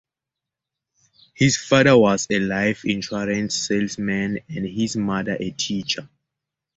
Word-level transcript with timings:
His 1.35 1.57
father 1.57 1.95
was 1.95 2.25
a 2.31 2.39
life 2.39 2.85
insurance 2.85 3.53
salesman 3.53 4.39
and 4.49 4.65
his 4.67 4.95
mother 4.97 5.37
a 5.39 5.51
teacher. 5.51 6.09